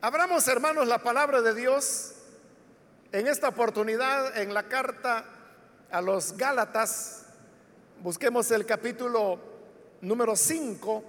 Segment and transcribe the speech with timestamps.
[0.00, 2.12] Abramos, hermanos, la palabra de Dios
[3.10, 5.24] en esta oportunidad en la carta
[5.90, 7.24] a los Gálatas.
[8.00, 9.40] Busquemos el capítulo
[10.00, 11.02] número 5,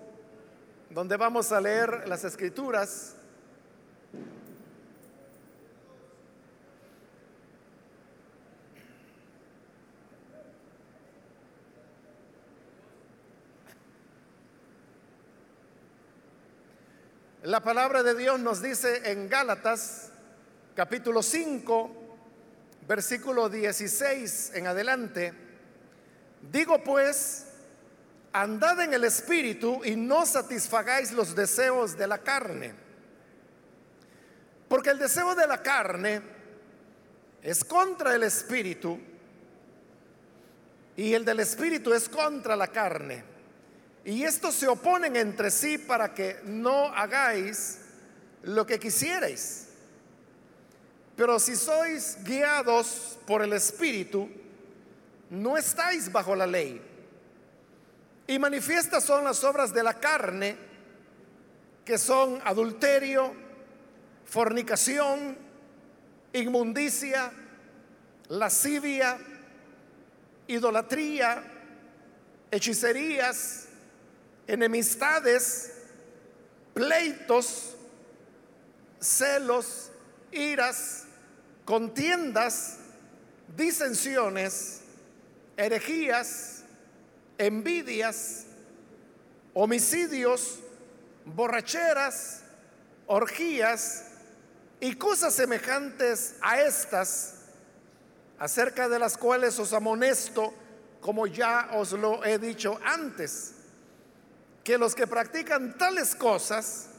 [0.89, 3.13] donde vamos a leer las escrituras.
[17.49, 20.11] La palabra de Dios nos dice en Gálatas
[20.75, 21.89] capítulo 5,
[22.87, 25.33] versículo 16 en adelante,
[26.51, 27.47] digo pues,
[28.33, 32.71] andad en el Espíritu y no satisfagáis los deseos de la carne,
[34.67, 36.21] porque el deseo de la carne
[37.41, 38.99] es contra el Espíritu
[40.95, 43.28] y el del Espíritu es contra la carne
[44.09, 47.77] y estos se oponen entre sí para que no hagáis
[48.41, 49.67] lo que quisierais.
[51.15, 54.27] Pero si sois guiados por el Espíritu,
[55.29, 56.81] no estáis bajo la ley.
[58.25, 60.57] Y manifiestas son las obras de la carne,
[61.85, 63.31] que son adulterio,
[64.25, 65.37] fornicación,
[66.33, 67.31] inmundicia,
[68.29, 69.19] lascivia,
[70.47, 71.43] idolatría,
[72.49, 73.68] hechicerías,
[74.49, 75.71] enemistades,
[76.73, 77.75] pleitos,
[78.99, 79.91] celos,
[80.31, 81.05] iras,
[81.65, 82.77] contiendas,
[83.55, 84.81] disensiones,
[85.55, 86.63] herejías,
[87.37, 88.45] envidias,
[89.53, 90.59] homicidios,
[91.25, 92.41] borracheras,
[93.05, 94.05] orgías
[94.79, 97.35] y cosas semejantes a estas,
[98.39, 100.55] acerca de las cuales os amonesto,
[101.01, 103.58] como ya os lo he dicho antes
[104.69, 106.89] que los que practican tales cosas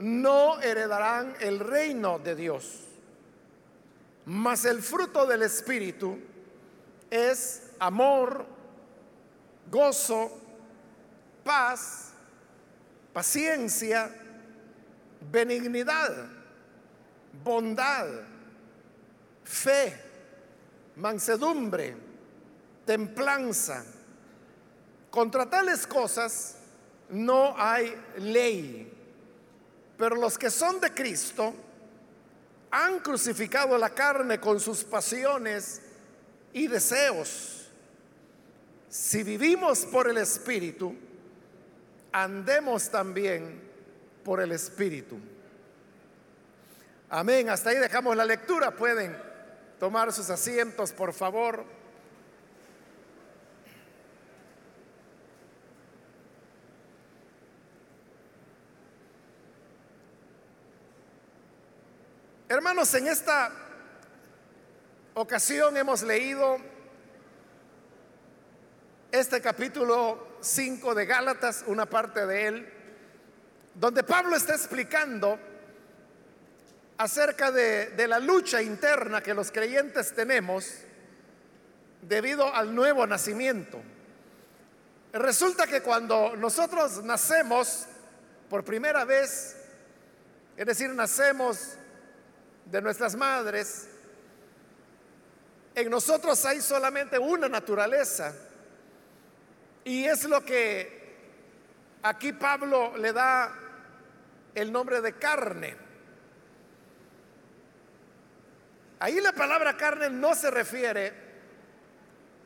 [0.00, 2.80] no heredarán el reino de Dios.
[4.26, 6.18] Mas el fruto del Espíritu
[7.08, 8.44] es amor,
[9.70, 10.40] gozo,
[11.44, 12.14] paz,
[13.12, 14.12] paciencia,
[15.30, 16.12] benignidad,
[17.44, 18.08] bondad,
[19.44, 20.02] fe,
[20.96, 21.94] mansedumbre,
[22.84, 23.84] templanza.
[25.12, 26.56] Contra tales cosas
[27.12, 28.90] no hay ley.
[29.96, 31.54] Pero los que son de Cristo
[32.70, 35.82] han crucificado la carne con sus pasiones
[36.52, 37.68] y deseos.
[38.88, 40.94] Si vivimos por el Espíritu,
[42.12, 43.62] andemos también
[44.24, 45.18] por el Espíritu.
[47.10, 47.50] Amén.
[47.50, 48.70] Hasta ahí dejamos la lectura.
[48.70, 49.16] Pueden
[49.78, 51.64] tomar sus asientos, por favor.
[62.52, 63.50] Hermanos, en esta
[65.14, 66.58] ocasión hemos leído
[69.10, 72.72] este capítulo 5 de Gálatas, una parte de él,
[73.74, 75.38] donde Pablo está explicando
[76.98, 80.74] acerca de, de, la lucha interna que los creyentes tenemos
[82.02, 83.80] debido al nuevo nacimiento.
[85.14, 87.86] Resulta que cuando nosotros nacemos
[88.50, 89.56] por primera vez,
[90.54, 91.78] es decir, nacemos
[92.66, 93.88] de nuestras madres,
[95.74, 98.34] en nosotros hay solamente una naturaleza.
[99.84, 101.16] Y es lo que
[102.02, 103.54] aquí Pablo le da
[104.54, 105.76] el nombre de carne.
[109.00, 111.12] Ahí la palabra carne no se refiere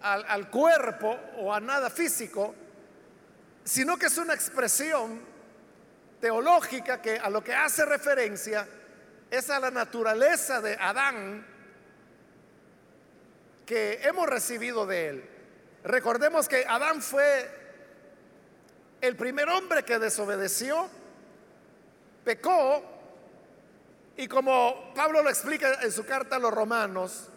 [0.01, 2.55] al, al, cuerpo o a nada físico,
[3.65, 5.21] sino que es una expresión
[6.21, 8.67] teológica que a lo que hace referencia
[9.31, 11.47] es a la naturaleza de Adán
[13.65, 15.31] que hemos recibido de él.
[15.85, 17.51] Recordemos que Adán fue
[19.01, 20.89] el primer hombre que desobedeció,
[22.25, 22.83] pecó,
[24.17, 27.29] y como Pablo lo explica en su carta a los romanos,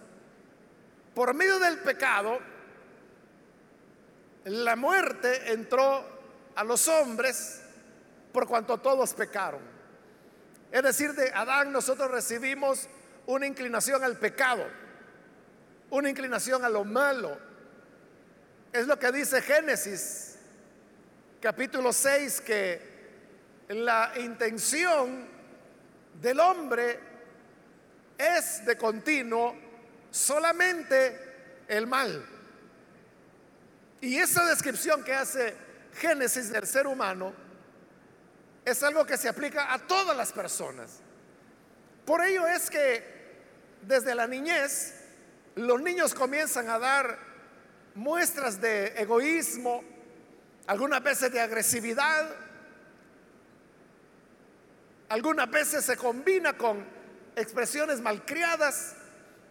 [1.13, 2.39] por medio del pecado,
[4.45, 6.05] la muerte entró
[6.55, 7.61] a los hombres
[8.31, 9.78] por cuanto todos pecaron.
[10.71, 12.87] Es decir, de Adán nosotros recibimos
[13.25, 14.65] una inclinación al pecado,
[15.89, 17.37] una inclinación a lo malo.
[18.71, 20.29] Es lo que dice Génesis
[21.41, 22.81] capítulo 6, que
[23.69, 25.27] la intención
[26.21, 26.99] del hombre
[28.17, 29.55] es de continuo
[30.11, 32.25] solamente el mal.
[34.01, 35.55] Y esa descripción que hace
[35.95, 37.33] Génesis del ser humano,
[38.69, 40.99] es algo que se aplica a todas las personas.
[42.05, 43.03] Por ello es que
[43.81, 44.95] desde la niñez
[45.55, 47.17] los niños comienzan a dar
[47.95, 49.83] muestras de egoísmo,
[50.67, 52.29] algunas veces de agresividad,
[55.09, 56.85] algunas veces se combina con
[57.35, 58.95] expresiones malcriadas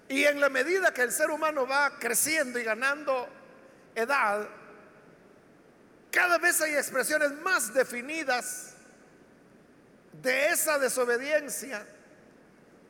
[0.09, 3.29] y en la medida que el ser humano va creciendo y ganando
[3.95, 4.49] edad,
[6.11, 8.78] cada vez hay expresiones más definidas
[10.13, 11.87] de esa desobediencia,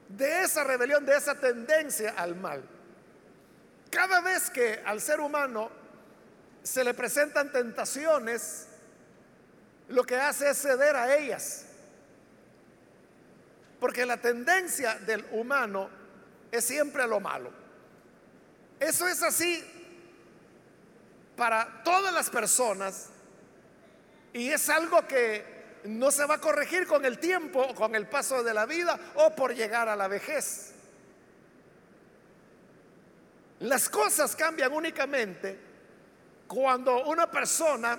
[0.08, 2.62] de esa rebelión, de esa tendencia al mal.
[3.90, 5.70] Cada vez que al ser humano
[6.62, 8.66] se le presentan tentaciones,
[9.88, 11.64] lo que hace es ceder a ellas.
[13.80, 15.88] Porque la tendencia del humano
[16.50, 17.50] es siempre a lo malo.
[18.80, 19.64] Eso es así
[21.36, 23.06] para todas las personas
[24.32, 28.42] y es algo que no se va a corregir con el tiempo, con el paso
[28.42, 30.72] de la vida o por llegar a la vejez.
[33.60, 35.58] Las cosas cambian únicamente
[36.46, 37.98] cuando una persona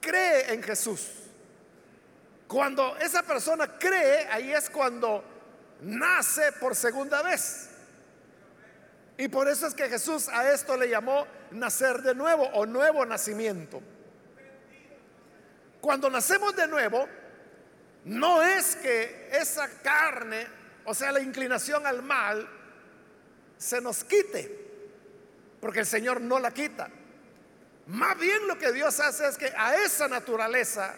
[0.00, 1.08] cree en Jesús.
[2.48, 5.24] Cuando esa persona cree, ahí es cuando
[5.80, 7.70] nace por segunda vez.
[9.18, 13.04] Y por eso es que Jesús a esto le llamó nacer de nuevo o nuevo
[13.06, 13.80] nacimiento.
[15.86, 17.08] Cuando nacemos de nuevo,
[18.06, 20.44] no es que esa carne,
[20.84, 22.44] o sea, la inclinación al mal,
[23.56, 24.50] se nos quite,
[25.60, 26.90] porque el Señor no la quita.
[27.86, 30.92] Más bien lo que Dios hace es que a esa naturaleza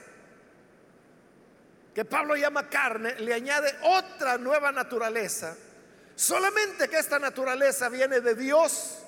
[1.94, 5.54] que Pablo llama carne, le añade otra nueva naturaleza.
[6.16, 9.00] Solamente que esta naturaleza viene de Dios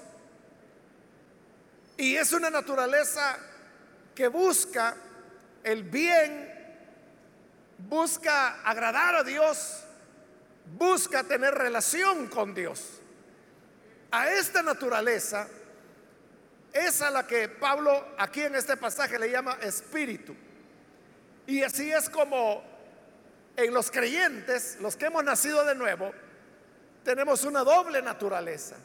[1.97, 3.39] y es una naturaleza
[4.15, 4.95] que busca
[5.65, 6.51] el bien,
[7.79, 9.85] busca agradar a Dios,
[10.77, 13.01] busca tener relación con Dios.
[14.11, 15.47] A esta naturaleza
[16.73, 20.35] es a la que Pablo aquí en este pasaje le llama espíritu.
[21.47, 22.63] Y así es como
[23.57, 26.13] en los creyentes, los que hemos nacido de nuevo,
[27.05, 28.77] tenemos una doble naturaleza.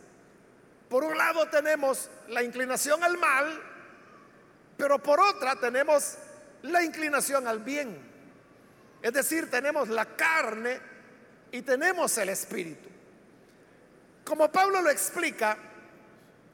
[0.89, 3.61] Por un lado tenemos la inclinación al mal,
[4.77, 6.17] pero por otra tenemos
[6.65, 7.97] la inclinación al bien.
[9.01, 10.79] Es decir, tenemos la carne
[11.51, 12.89] y tenemos el espíritu.
[14.23, 15.57] Como Pablo lo explica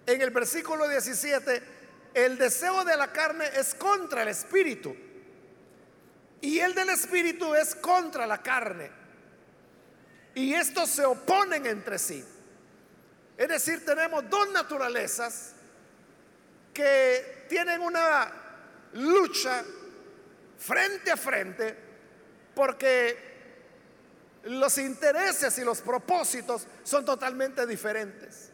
[0.05, 1.63] en el versículo 17,
[2.13, 4.95] el deseo de la carne es contra el espíritu
[6.41, 8.91] y el del espíritu es contra la carne.
[10.33, 12.23] Y estos se oponen entre sí.
[13.37, 15.53] Es decir, tenemos dos naturalezas
[16.73, 18.31] que tienen una
[18.93, 19.63] lucha
[20.61, 21.75] frente a frente
[22.53, 23.31] porque
[24.43, 28.51] los intereses y los propósitos son totalmente diferentes.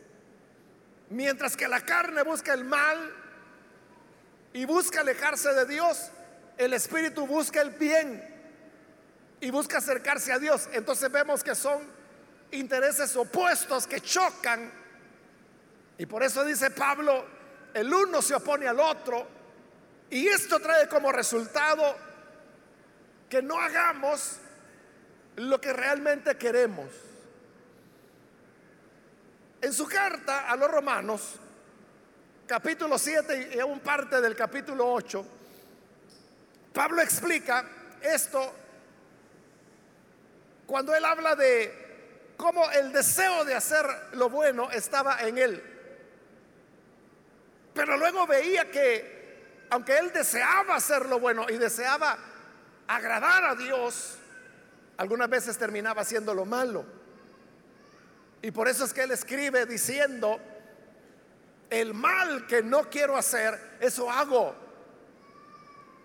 [1.09, 3.13] Mientras que la carne busca el mal
[4.53, 6.11] y busca alejarse de Dios,
[6.57, 8.35] el espíritu busca el bien
[9.39, 10.69] y busca acercarse a Dios.
[10.73, 11.81] Entonces vemos que son
[12.51, 14.71] intereses opuestos que chocan.
[15.97, 17.25] Y por eso dice Pablo,
[17.73, 19.36] el uno se opone al otro.
[20.09, 21.95] Y esto trae como resultado
[23.29, 24.37] que no hagamos
[25.35, 26.87] lo que realmente queremos.
[29.61, 31.35] En su carta a los romanos,
[32.45, 35.25] capítulo 7 y aún parte del capítulo 8,
[36.73, 37.65] Pablo explica
[38.01, 38.53] esto
[40.65, 41.87] cuando él habla de
[42.37, 45.63] cómo el deseo de hacer lo bueno estaba en él.
[47.73, 49.16] Pero luego veía que,
[49.69, 52.17] aunque él deseaba hacer lo bueno y deseaba
[52.87, 54.17] agradar a Dios,
[54.97, 56.85] algunas veces terminaba haciendo lo malo.
[58.41, 60.39] Y por eso es que él escribe diciendo,
[61.69, 64.55] el mal que no quiero hacer, eso hago.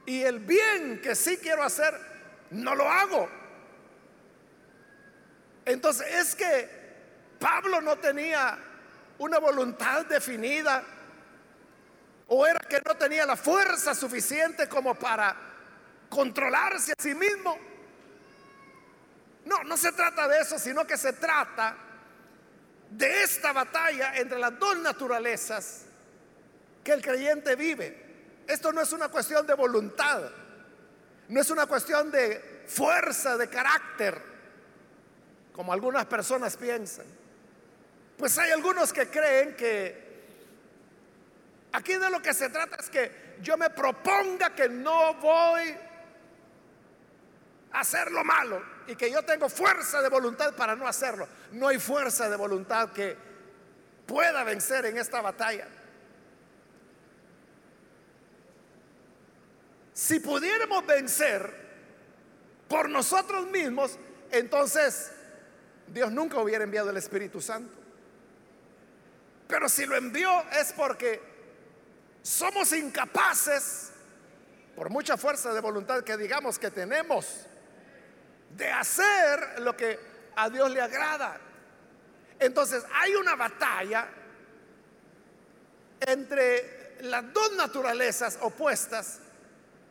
[0.06, 1.94] Y el bien que sí quiero hacer,
[2.50, 3.28] no lo hago.
[5.64, 6.82] Entonces es que
[7.38, 8.58] Pablo no tenía
[9.18, 10.82] una voluntad definida
[12.28, 15.34] o era que no tenía la fuerza suficiente como para
[16.08, 17.58] controlarse a sí mismo.
[19.44, 21.76] No, no se trata de eso, sino que se trata
[22.90, 25.82] de esta batalla entre las dos naturalezas
[26.84, 28.02] que el creyente vive.
[28.46, 30.22] Esto no es una cuestión de voluntad,
[31.28, 34.20] no es una cuestión de fuerza, de carácter,
[35.52, 37.06] como algunas personas piensan.
[38.16, 40.11] Pues hay algunos que creen que
[41.72, 45.74] aquí de lo que se trata es que yo me proponga que no voy
[47.72, 51.26] hacer lo malo y que yo tengo fuerza de voluntad para no hacerlo.
[51.52, 53.16] No hay fuerza de voluntad que
[54.06, 55.66] pueda vencer en esta batalla.
[59.94, 61.62] Si pudiéramos vencer
[62.68, 63.98] por nosotros mismos,
[64.30, 65.12] entonces
[65.86, 67.72] Dios nunca hubiera enviado el Espíritu Santo.
[69.46, 71.31] Pero si lo envió es porque
[72.22, 73.90] somos incapaces,
[74.76, 77.46] por mucha fuerza de voluntad que digamos que tenemos,
[78.56, 79.98] de hacer lo que
[80.36, 81.38] a Dios le agrada.
[82.38, 84.08] Entonces hay una batalla
[86.00, 89.18] entre las dos naturalezas opuestas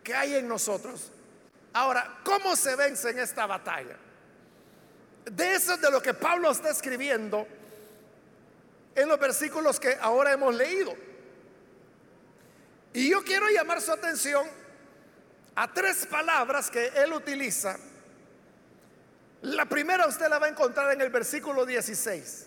[0.03, 1.11] que hay en nosotros.
[1.73, 3.97] Ahora, ¿cómo se vence en esta batalla?
[5.25, 7.47] De eso es de lo que Pablo está escribiendo
[8.95, 11.10] en los versículos que ahora hemos leído.
[12.93, 14.45] Y yo quiero llamar su atención
[15.55, 17.77] a tres palabras que él utiliza
[19.41, 22.45] la primera usted la va a encontrar en el versículo 16,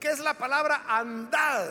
[0.00, 1.68] que es la palabra andad.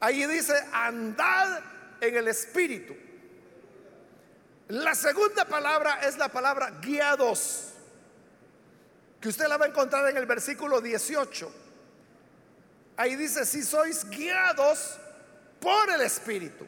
[0.00, 1.60] Ahí dice andad
[2.00, 2.96] en el espíritu.
[4.68, 7.74] La segunda palabra es la palabra guiados,
[9.20, 11.52] que usted la va a encontrar en el versículo 18.
[12.96, 14.98] Ahí dice, si sois guiados
[15.62, 16.66] por el espíritu.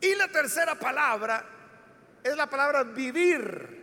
[0.00, 1.44] Y la tercera palabra
[2.22, 3.80] es la palabra vivir,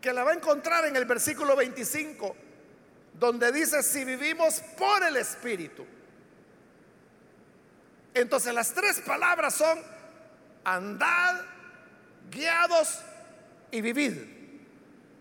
[0.00, 2.36] que la va a encontrar en el versículo 25,
[3.14, 5.86] donde dice, si vivimos por el Espíritu.
[8.12, 9.78] Entonces las tres palabras son
[10.64, 11.40] andad,
[12.30, 13.00] guiados
[13.70, 14.14] y vivid.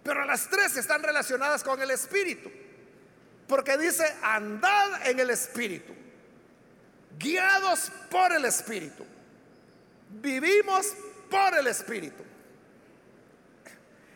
[0.03, 2.51] Pero las tres están relacionadas con el Espíritu.
[3.47, 5.93] Porque dice andad en el Espíritu,
[7.17, 9.05] guiados por el Espíritu,
[10.09, 10.93] vivimos
[11.29, 12.23] por el Espíritu.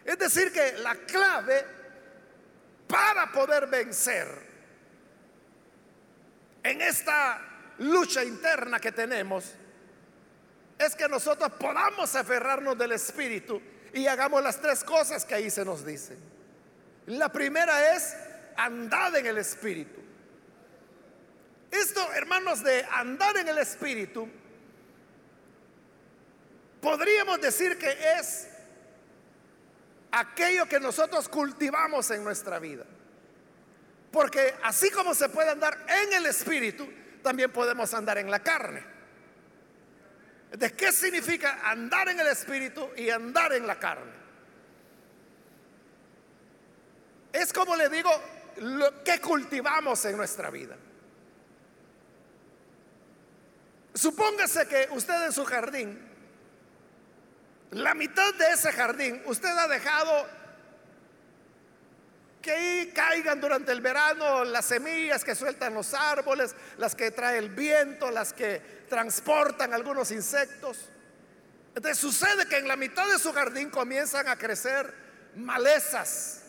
[0.05, 1.65] Es decir, que la clave
[2.87, 4.27] para poder vencer
[6.63, 7.41] en esta
[7.79, 9.53] lucha interna que tenemos
[10.79, 13.61] es que nosotros podamos aferrarnos del Espíritu
[13.93, 16.17] y hagamos las tres cosas que ahí se nos dicen.
[17.07, 18.15] La primera es
[18.55, 20.01] andar en el Espíritu.
[21.71, 24.29] Esto, hermanos, de andar en el Espíritu
[26.81, 28.47] podríamos decir que es
[30.11, 32.85] aquello que nosotros cultivamos en nuestra vida.
[34.11, 36.87] Porque así como se puede andar en el espíritu,
[37.21, 38.83] también podemos andar en la carne.
[40.51, 44.13] ¿De qué significa andar en el espíritu y andar en la carne?
[47.33, 48.09] Es como le digo,
[48.61, 50.77] lo que cultivamos en nuestra vida.
[53.97, 56.07] Supóngase que usted en su jardín
[57.71, 60.25] la mitad de ese jardín usted ha dejado
[62.41, 67.37] que ahí caigan durante el verano las semillas que sueltan los árboles, las que trae
[67.39, 70.89] el viento, las que transportan algunos insectos.
[71.75, 74.93] Entonces sucede que en la mitad de su jardín comienzan a crecer
[75.35, 76.43] malezas,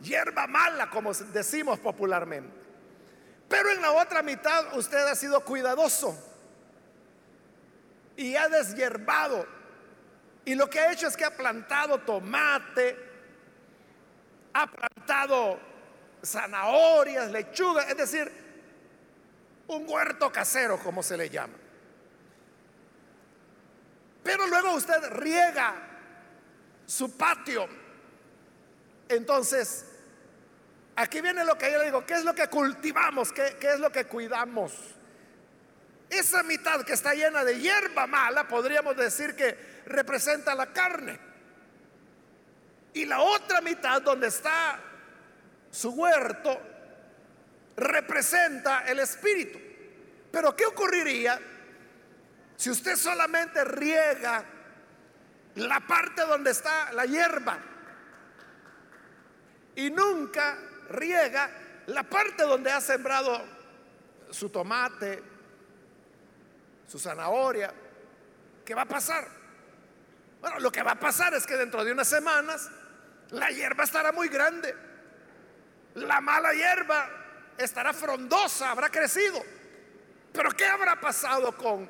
[0.00, 2.59] hierba mala, como decimos popularmente.
[3.50, 6.16] Pero en la otra mitad usted ha sido cuidadoso
[8.16, 9.44] y ha deshierbado
[10.44, 12.96] y lo que ha hecho es que ha plantado tomate,
[14.52, 15.58] ha plantado
[16.24, 18.32] zanahorias, lechuga, es decir,
[19.66, 21.54] un huerto casero, como se le llama.
[24.22, 25.74] Pero luego usted riega
[26.86, 27.68] su patio.
[29.08, 29.89] Entonces,
[31.00, 33.32] aquí viene lo que yo le digo, ¿qué es lo que cultivamos?
[33.32, 34.72] ¿Qué, es lo que cuidamos?
[36.10, 41.18] Esa mitad que está llena de hierba mala, podríamos decir que representa la carne.
[42.92, 44.78] Y la otra mitad donde está
[45.70, 46.60] su huerto
[47.76, 49.58] representa el espíritu.
[50.30, 51.40] Pero ¿qué ocurriría
[52.56, 54.44] si usted solamente riega
[55.54, 57.58] la parte donde está la hierba
[59.76, 60.58] y nunca
[60.90, 61.50] riega
[61.86, 63.40] la parte donde ha sembrado
[64.30, 65.22] su tomate,
[66.86, 67.72] su zanahoria,
[68.64, 69.26] ¿qué va a pasar?
[70.40, 72.70] Bueno, lo que va a pasar es que dentro de unas semanas
[73.30, 74.74] la hierba estará muy grande.
[75.94, 77.08] La mala hierba
[77.58, 79.42] estará frondosa, habrá crecido.
[80.32, 81.88] Pero ¿qué habrá pasado con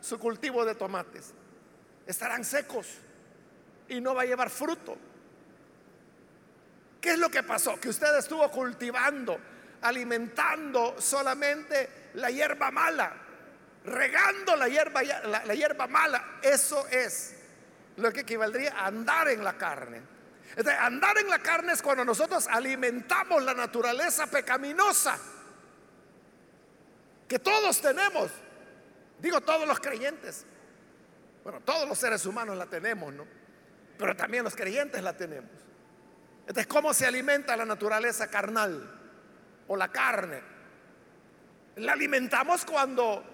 [0.00, 1.34] su cultivo de tomates?
[2.06, 2.86] Estarán secos
[3.88, 4.96] y no va a llevar fruto.
[7.00, 7.78] ¿Qué es lo que pasó?
[7.78, 9.38] Que usted estuvo cultivando,
[9.82, 13.26] alimentando solamente la hierba mala
[13.86, 16.38] regando la hierba, la, hierba mala.
[16.42, 17.34] Eso es
[17.96, 20.02] lo que equivaldría a andar en la carne.
[20.80, 25.18] andar en la carne es cuando nosotros alimentamos la naturaleza pecaminosa
[27.28, 28.30] que todos tenemos.
[29.18, 30.44] Digo todos los creyentes.
[31.42, 33.24] Bueno, todos los seres humanos la tenemos, ¿no?
[33.96, 35.50] Pero también los creyentes la tenemos.
[36.46, 38.88] Entonces, ¿cómo se alimenta la naturaleza carnal
[39.66, 40.40] o la carne?
[41.76, 43.24] La alimentamos cuando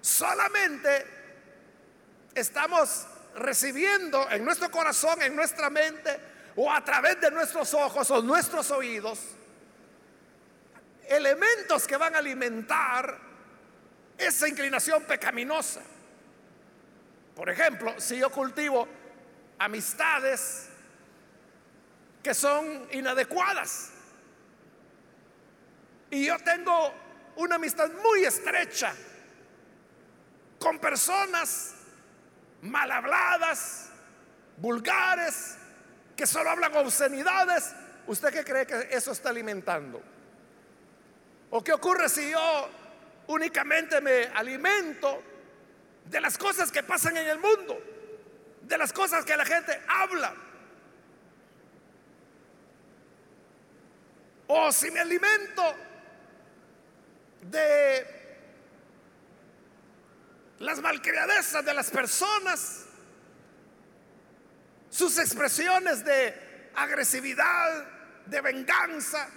[0.00, 1.06] solamente
[2.34, 6.20] estamos recibiendo en nuestro corazón, en nuestra mente
[6.56, 9.20] o a través de nuestros ojos o nuestros oídos
[11.08, 13.18] elementos que van a alimentar
[14.16, 15.80] esa inclinación pecaminosa.
[17.34, 18.86] Por ejemplo, si yo cultivo
[19.58, 20.67] amistades
[22.28, 23.88] que son inadecuadas
[26.10, 26.92] y yo tengo
[27.36, 28.92] una amistad muy estrecha
[30.58, 31.72] con personas
[32.60, 33.88] mal habladas,
[34.58, 35.56] vulgares,
[36.14, 37.72] que solo hablan obscenidades,
[38.06, 40.02] ¿usted qué cree que eso está alimentando?
[41.48, 42.68] ¿O qué ocurre si yo
[43.28, 45.22] únicamente me alimento
[46.04, 47.82] de las cosas que pasan en el mundo?
[48.64, 50.34] De las cosas que la gente habla.
[54.48, 55.62] O si me alimento
[57.42, 58.18] de
[60.60, 62.86] las malcriadezas de las personas,
[64.90, 67.86] sus expresiones de agresividad,
[68.24, 69.28] de venganza,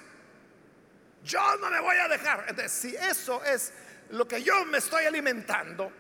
[1.24, 2.46] yo no me voy a dejar.
[2.48, 3.74] Entonces, si eso es
[4.12, 5.92] lo que yo me estoy alimentando,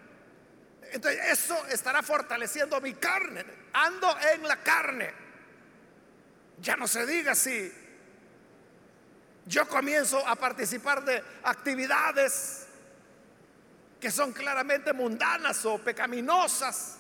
[0.92, 3.46] entonces eso estará fortaleciendo mi carne.
[3.74, 5.14] Ando en la carne.
[6.60, 7.81] Ya no se diga si
[9.46, 12.68] yo comienzo a participar de actividades
[14.00, 16.98] que son claramente mundanas o pecaminosas.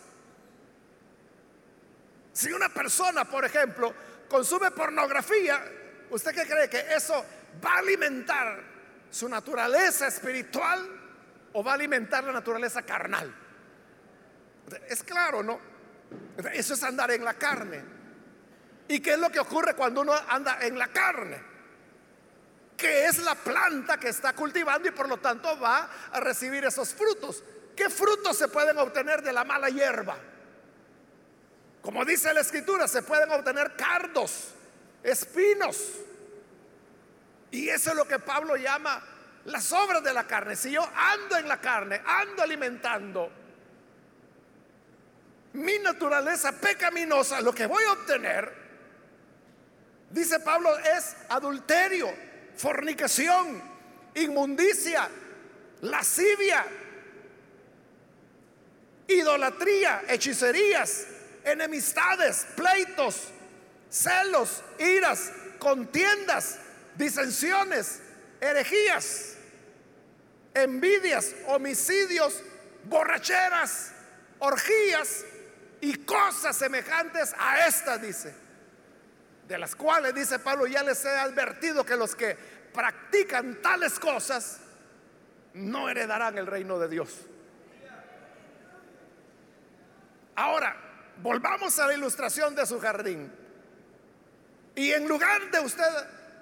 [2.33, 3.93] Si una persona, por ejemplo,
[4.29, 5.63] consume pornografía,
[6.09, 7.25] ¿usted qué cree que eso
[7.63, 8.71] va a alimentar
[9.11, 11.01] su naturaleza espiritual
[11.53, 13.33] o va a alimentar la naturaleza carnal.
[14.87, 15.59] Es claro, ¿no?
[16.53, 17.83] Eso es andar en la carne.
[18.87, 21.50] ¿Y qué es lo que ocurre cuando uno anda en la carne?
[22.81, 26.95] Que es la planta que está cultivando y por lo tanto va a recibir esos
[26.95, 27.43] frutos.
[27.75, 30.17] ¿Qué frutos se pueden obtener de la mala hierba?
[31.79, 34.47] Como dice la escritura, se pueden obtener cardos,
[35.03, 35.77] espinos.
[37.51, 38.99] Y eso es lo que Pablo llama
[39.45, 40.55] las obras de la carne.
[40.55, 43.31] Si yo ando en la carne, ando alimentando
[45.53, 48.51] mi naturaleza pecaminosa, lo que voy a obtener,
[50.09, 53.61] dice Pablo, es adulterio, fornicación,
[54.15, 55.09] inmundicia,
[55.81, 56.65] lascivia,
[59.07, 61.07] idolatría, hechicerías,
[61.43, 63.29] enemistades, pleitos,
[63.89, 66.59] celos, iras, contiendas
[66.95, 67.99] disensiones,
[68.39, 69.35] herejías,
[70.53, 72.41] envidias, homicidios,
[72.85, 73.91] borracheras,
[74.39, 75.23] orgías
[75.81, 78.33] y cosas semejantes a estas, dice.
[79.51, 82.37] De las cuales, dice Pablo, ya les he advertido que los que
[82.73, 84.61] practican tales cosas
[85.55, 87.09] no heredarán el reino de Dios.
[90.35, 90.73] Ahora,
[91.17, 93.29] volvamos a la ilustración de su jardín.
[94.73, 95.83] Y en lugar de usted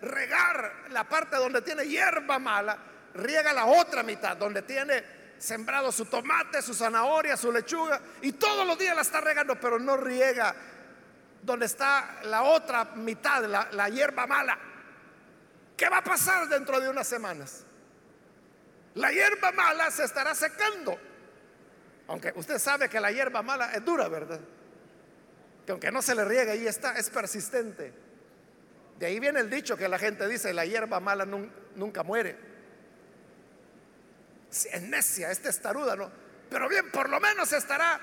[0.04, 2.78] regar la parte donde tiene hierba mala,
[3.16, 5.04] riega la otra mitad, donde tiene
[5.40, 9.80] sembrado su tomate, su zanahoria, su lechuga, y todos los días la está regando, pero
[9.80, 10.54] no riega
[11.42, 14.58] donde está la otra mitad, la, la hierba mala.
[15.76, 17.64] ¿Qué va a pasar dentro de unas semanas?
[18.96, 21.00] La hierba mala se estará secando.
[22.08, 24.40] Aunque usted sabe que la hierba mala es dura, ¿verdad?
[25.66, 27.94] Que aunque no se le riega, ahí está, es persistente.
[28.98, 32.38] De ahí viene el dicho que la gente dice, la hierba mala nunca muere.
[34.50, 36.12] es necia, es testaruda, ¿no?
[36.50, 38.00] Pero bien, por lo menos estará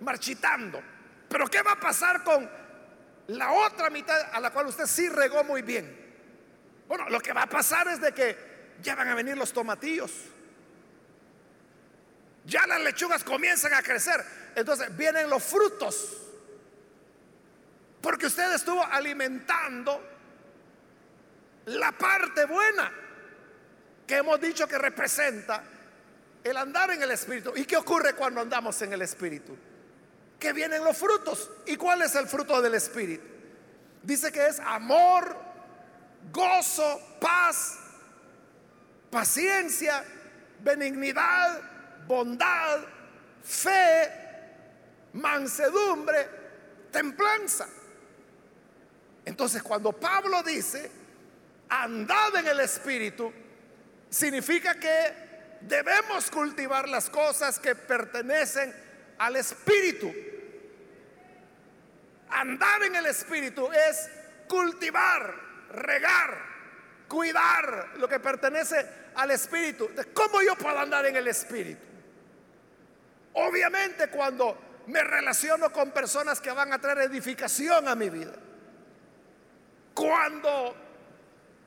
[0.00, 0.82] marchitando.
[1.34, 2.48] Pero ¿qué va a pasar con
[3.26, 5.92] la otra mitad a la cual usted sí regó muy bien?
[6.86, 10.12] Bueno, lo que va a pasar es de que ya van a venir los tomatillos.
[12.44, 14.24] Ya las lechugas comienzan a crecer.
[14.54, 16.18] Entonces vienen los frutos.
[18.00, 20.08] Porque usted estuvo alimentando
[21.64, 22.92] la parte buena
[24.06, 25.64] que hemos dicho que representa
[26.44, 27.52] el andar en el Espíritu.
[27.56, 29.58] ¿Y qué ocurre cuando andamos en el Espíritu?
[30.44, 31.50] Que vienen los frutos.
[31.64, 33.24] ¿Y cuál es el fruto del Espíritu?
[34.02, 35.34] Dice que es amor,
[36.30, 37.78] gozo, paz,
[39.10, 40.04] paciencia,
[40.60, 41.62] benignidad,
[42.06, 42.80] bondad,
[43.42, 44.12] fe,
[45.14, 46.28] mansedumbre,
[46.92, 47.66] templanza.
[49.24, 50.90] Entonces cuando Pablo dice,
[51.70, 53.32] andad en el Espíritu,
[54.10, 58.74] significa que debemos cultivar las cosas que pertenecen
[59.16, 60.12] al Espíritu.
[62.34, 64.10] Andar en el Espíritu es
[64.48, 65.34] cultivar,
[65.70, 66.36] regar,
[67.06, 69.88] cuidar lo que pertenece al Espíritu.
[70.12, 71.80] ¿Cómo yo puedo andar en el Espíritu?
[73.34, 78.32] Obviamente cuando me relaciono con personas que van a traer edificación a mi vida.
[79.94, 80.74] Cuando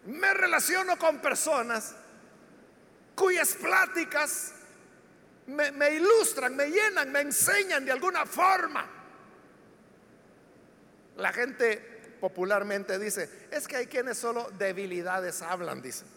[0.06, 1.96] me relaciono con personas
[3.16, 4.54] cuyas pláticas
[5.48, 8.97] me, me, ilustran, me llenan, me enseñan de alguna forma.
[11.18, 16.08] La gente popularmente dice, es que hay quienes solo debilidades hablan, dicen.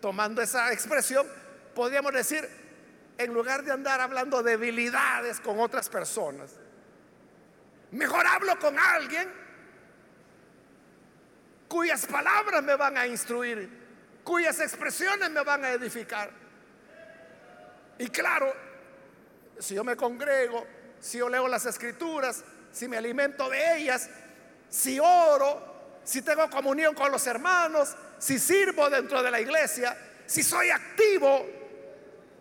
[0.00, 1.26] tomando esa expresión,
[1.74, 2.48] podríamos decir,
[3.16, 6.52] en lugar de andar hablando debilidades con otras personas,
[7.90, 9.28] mejor hablo con alguien
[11.68, 13.68] cuyas palabras me van a instruir,
[14.24, 16.30] cuyas expresiones me van a edificar.
[17.98, 18.52] Y claro,
[19.58, 20.66] si yo me congrego,
[21.00, 24.08] si yo leo las escrituras, si me alimento de ellas,
[24.68, 30.42] si oro, si tengo comunión con los hermanos, si sirvo dentro de la iglesia, si
[30.42, 31.46] soy activo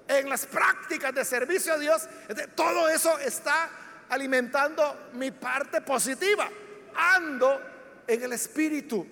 [0.08, 2.08] en las prácticas de servicio a Dios,
[2.56, 3.70] todo eso está
[4.10, 6.50] alimentando mi parte positiva.
[6.96, 7.62] Ando
[8.08, 9.06] en el Espíritu.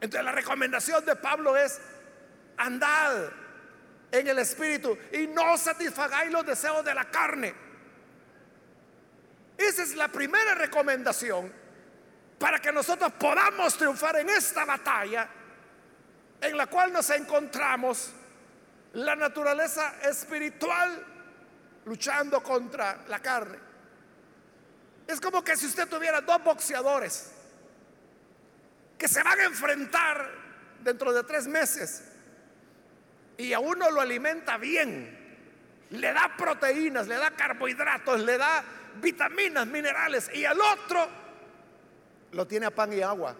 [0.00, 1.80] Entonces la recomendación de Pablo es,
[2.58, 3.30] andad
[4.12, 7.65] en el Espíritu y no satisfagáis los deseos de la carne.
[9.56, 11.52] Esa es la primera recomendación
[12.38, 15.28] para que nosotros podamos triunfar en esta batalla
[16.40, 18.12] en la cual nos encontramos
[18.92, 21.04] la naturaleza espiritual
[21.86, 23.58] luchando contra la carne.
[25.06, 27.32] Es como que si usted tuviera dos boxeadores
[28.98, 30.30] que se van a enfrentar
[30.82, 32.02] dentro de tres meses
[33.38, 35.24] y a uno lo alimenta bien,
[35.90, 38.64] le da proteínas, le da carbohidratos, le da
[39.00, 41.08] vitaminas, minerales y al otro
[42.32, 43.36] lo tiene a pan y agua.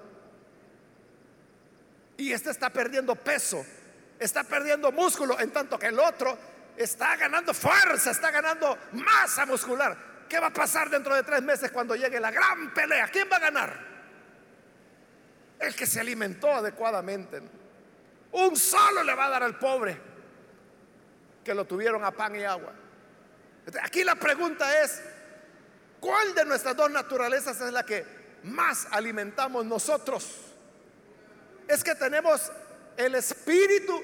[2.17, 3.65] Y este está perdiendo peso,
[4.19, 6.39] está perdiendo músculo, en tanto que el otro
[6.77, 9.97] está ganando fuerza, está ganando masa muscular.
[10.29, 13.09] ¿Qué va a pasar dentro de tres meses cuando llegue la gran pelea?
[13.09, 13.87] ¿Quién va a ganar?
[15.59, 17.41] El que se alimentó adecuadamente.
[18.33, 19.97] Un solo le va a dar al pobre
[21.45, 22.73] que lo tuvieron a pan y agua.
[23.83, 25.03] Aquí la pregunta es,
[26.07, 28.07] ¿cuál de nuestras dos naturalezas es la que
[28.45, 30.29] más alimentamos nosotros?
[31.67, 32.53] Es que tenemos
[32.97, 34.01] el espíritu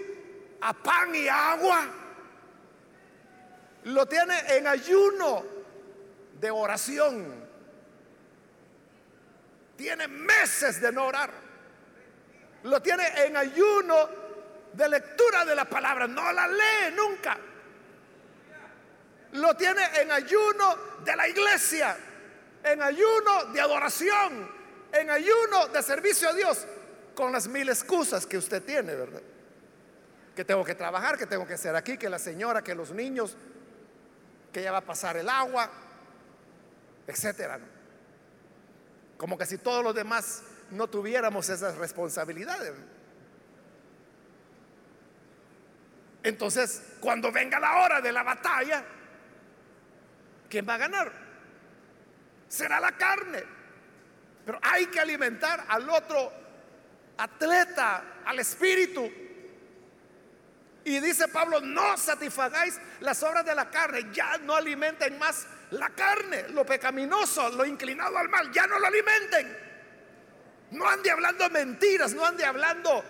[0.60, 1.86] a pan y agua.
[3.84, 5.44] Lo tiene en ayuno
[6.40, 7.42] de oración.
[9.76, 11.52] Tiene meses de no orar
[12.64, 14.08] lo tiene en ayuno
[14.72, 17.36] de lectura de la palabra, no la lee nunca.
[19.32, 21.96] Lo tiene en ayuno de la iglesia,
[22.62, 24.50] en ayuno de adoración,
[24.92, 26.66] en ayuno de servicio a Dios,
[27.14, 29.22] con las mil excusas que usted tiene, ¿verdad?
[30.36, 33.36] Que tengo que trabajar, que tengo que ser aquí, que la señora, que los niños,
[34.52, 35.70] que ya va a pasar el agua,
[37.06, 37.58] etcétera.
[39.16, 42.72] Como que si todos los demás no tuviéramos esas responsabilidades.
[46.22, 48.84] Entonces, cuando venga la hora de la batalla,
[50.52, 51.10] ¿quién va a ganar?
[52.46, 53.42] Será la carne.
[54.44, 56.30] Pero hay que alimentar al otro
[57.16, 59.10] atleta, al espíritu.
[60.84, 65.88] Y dice Pablo, no satisfagáis las obras de la carne, ya no alimenten más la
[65.90, 69.56] carne, lo pecaminoso, lo inclinado al mal, ya no lo alimenten.
[70.72, 73.02] No ande hablando mentiras, no ande hablando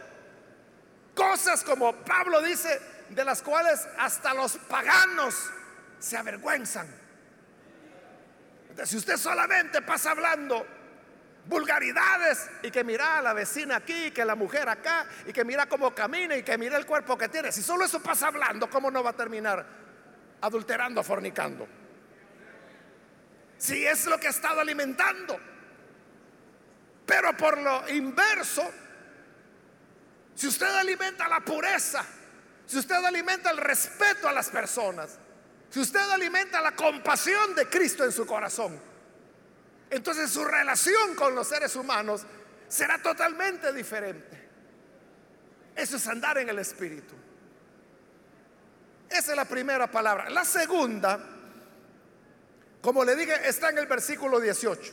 [1.12, 5.34] cosas como Pablo dice, de las cuales hasta los paganos
[5.98, 7.01] se avergüenzan.
[8.84, 10.66] Si usted solamente pasa hablando
[11.46, 15.44] vulgaridades y que mira a la vecina aquí, y que la mujer acá, y que
[15.44, 18.70] mira cómo camina y que mira el cuerpo que tiene, si solo eso pasa hablando,
[18.70, 19.64] ¿cómo no va a terminar
[20.40, 21.66] adulterando, fornicando?
[23.58, 25.38] Si es lo que ha estado alimentando.
[27.06, 28.68] Pero por lo inverso,
[30.34, 32.04] si usted alimenta la pureza,
[32.66, 35.18] si usted alimenta el respeto a las personas,
[35.72, 38.78] si usted alimenta la compasión de Cristo en su corazón,
[39.88, 42.26] entonces su relación con los seres humanos
[42.68, 44.50] será totalmente diferente.
[45.74, 47.14] Eso es andar en el Espíritu.
[49.08, 50.28] Esa es la primera palabra.
[50.28, 51.18] La segunda,
[52.82, 54.92] como le dije, está en el versículo 18.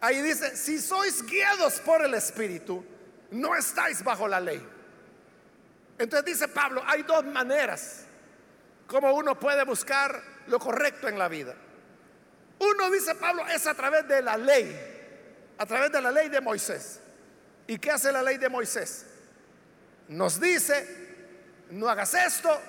[0.00, 2.84] Ahí dice, si sois guiados por el Espíritu,
[3.30, 4.60] no estáis bajo la ley.
[5.98, 8.06] Entonces dice Pablo, hay dos maneras
[8.90, 11.54] como uno puede buscar lo correcto en la vida.
[12.58, 16.40] Uno, dice Pablo, es a través de la ley, a través de la ley de
[16.40, 16.98] Moisés.
[17.68, 19.06] ¿Y qué hace la ley de Moisés?
[20.08, 22.60] Nos dice, no hagas esto,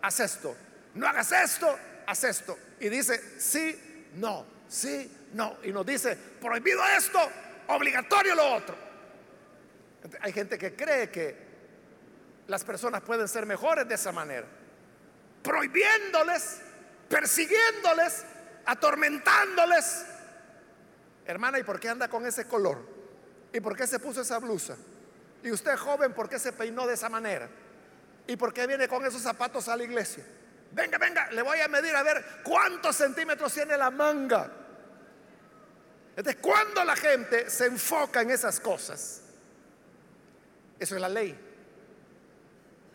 [0.00, 0.56] haz esto.
[0.94, 2.58] No hagas esto, haz esto.
[2.80, 5.58] Y dice, sí, no, sí, no.
[5.62, 7.18] Y nos dice, prohibido esto,
[7.66, 8.74] obligatorio lo otro.
[10.22, 11.36] Hay gente que cree que
[12.46, 14.46] las personas pueden ser mejores de esa manera,
[15.46, 16.58] prohibiéndoles,
[17.08, 18.24] persiguiéndoles,
[18.64, 20.04] atormentándoles.
[21.24, 22.78] Hermana, ¿y por qué anda con ese color?
[23.52, 24.76] ¿Y por qué se puso esa blusa?
[25.44, 27.48] Y usted joven, ¿por qué se peinó de esa manera?
[28.26, 30.24] ¿Y por qué viene con esos zapatos a la iglesia?
[30.72, 34.50] Venga, venga, le voy a medir a ver cuántos centímetros tiene la manga.
[36.16, 39.22] Entonces, cuando la gente se enfoca en esas cosas,
[40.80, 41.38] eso es la ley.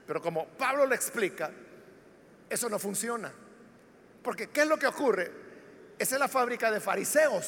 [0.06, 1.50] Pero como Pablo le explica,
[2.52, 3.32] eso no funciona.
[4.22, 5.32] Porque ¿qué es lo que ocurre?
[5.98, 7.46] Esa es la fábrica de fariseos.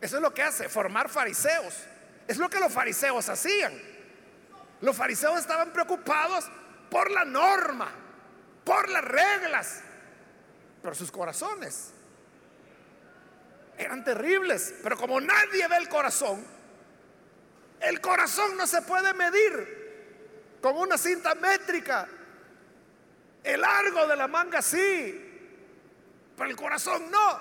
[0.00, 1.74] Eso es lo que hace, formar fariseos.
[2.26, 3.72] Es lo que los fariseos hacían.
[4.80, 6.50] Los fariseos estaban preocupados
[6.90, 7.90] por la norma,
[8.64, 9.80] por las reglas,
[10.82, 11.90] pero sus corazones
[13.78, 14.74] eran terribles.
[14.82, 16.44] Pero como nadie ve el corazón,
[17.80, 22.08] el corazón no se puede medir con una cinta métrica.
[23.44, 25.22] El largo de la manga sí,
[26.36, 27.40] pero el corazón no.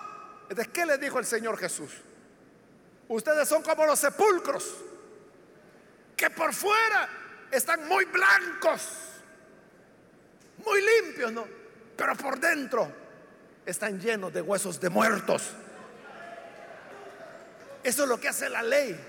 [0.49, 1.91] Entonces, ¿qué le dijo el Señor Jesús?
[3.07, 4.75] Ustedes son como los sepulcros,
[6.17, 7.09] que por fuera
[7.49, 8.89] están muy blancos,
[10.65, 11.47] muy limpios, ¿no?
[11.95, 12.91] Pero por dentro
[13.65, 15.51] están llenos de huesos de muertos.
[17.81, 18.99] Eso es lo que hace la ley.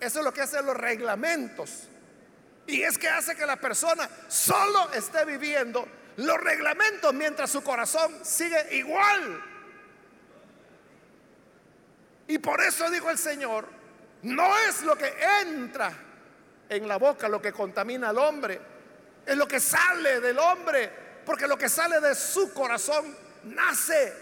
[0.00, 1.88] Eso es lo que hacen los reglamentos.
[2.68, 8.14] Y es que hace que la persona solo esté viviendo los reglamentos mientras su corazón
[8.22, 9.42] sigue igual.
[12.26, 13.66] Y por eso dijo el Señor,
[14.22, 15.90] no es lo que entra
[16.68, 18.60] en la boca lo que contamina al hombre,
[19.24, 20.92] es lo que sale del hombre,
[21.24, 24.12] porque lo que sale de su corazón nace.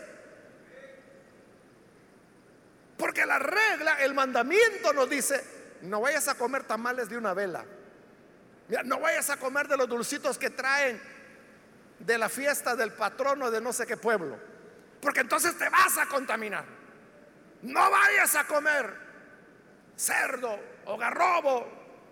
[2.96, 5.42] Porque la regla, el mandamiento nos dice,
[5.82, 7.64] no vayas a comer tamales de una vela.
[8.84, 11.00] No vayas a comer de los dulcitos que traen
[11.98, 14.38] de la fiesta del patrono de no sé qué pueblo.
[15.00, 16.64] Porque entonces te vas a contaminar.
[17.62, 18.92] No vayas a comer
[19.96, 21.66] cerdo o garrobo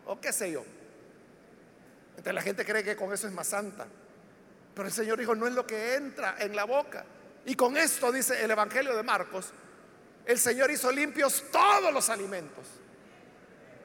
[0.06, 0.64] o qué sé yo.
[2.10, 3.86] Entonces la gente cree que con eso es más santa.
[4.74, 7.04] Pero el Señor dijo, no es lo que entra en la boca.
[7.44, 9.52] Y con esto, dice el Evangelio de Marcos,
[10.24, 12.66] el Señor hizo limpios todos los alimentos.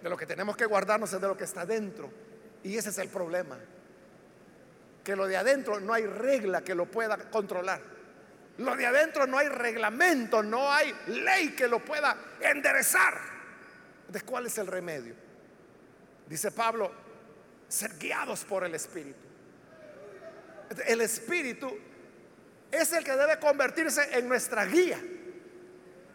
[0.01, 2.09] De lo que tenemos que guardarnos es de lo que está dentro.
[2.63, 3.57] Y ese es el problema.
[5.03, 7.81] Que lo de adentro no hay regla que lo pueda controlar.
[8.57, 13.17] Lo de adentro no hay reglamento, no hay ley que lo pueda enderezar.
[14.07, 15.15] ¿De cuál es el remedio?
[16.27, 16.91] Dice Pablo,
[17.67, 19.19] ser guiados por el Espíritu.
[20.85, 21.75] El Espíritu
[22.71, 25.01] es el que debe convertirse en nuestra guía.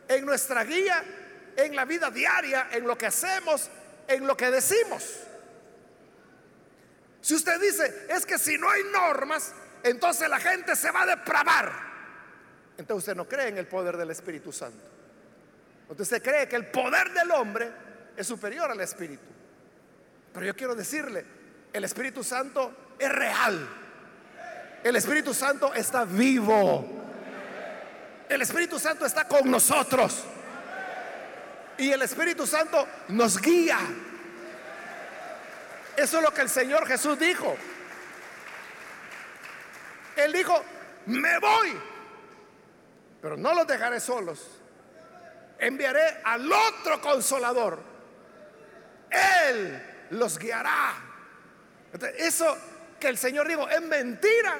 [0.06, 1.02] En nuestra guía
[1.56, 3.70] en la vida diaria, en lo que hacemos,
[4.08, 5.20] en lo que decimos.
[7.24, 11.06] Si usted dice, es que si no hay normas, entonces la gente se va a
[11.06, 11.72] depravar.
[12.76, 14.84] Entonces usted no cree en el poder del Espíritu Santo.
[15.88, 17.72] Usted cree que el poder del hombre
[18.14, 19.24] es superior al Espíritu.
[20.34, 21.24] Pero yo quiero decirle,
[21.72, 23.70] el Espíritu Santo es real.
[24.82, 26.86] El Espíritu Santo está vivo.
[28.28, 30.24] El Espíritu Santo está con nosotros.
[31.78, 33.78] Y el Espíritu Santo nos guía.
[35.96, 37.56] Eso es lo que el Señor Jesús dijo.
[40.16, 40.64] Él dijo,
[41.06, 41.80] me voy,
[43.20, 44.60] pero no los dejaré solos.
[45.58, 47.80] Enviaré al otro consolador.
[49.10, 50.94] Él los guiará.
[52.18, 52.56] eso
[52.98, 54.58] que el Señor dijo es mentira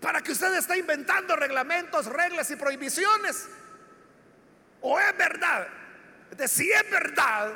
[0.00, 3.48] para que usted esté inventando reglamentos, reglas y prohibiciones.
[4.80, 5.66] O es verdad
[6.36, 7.52] de si es verdad,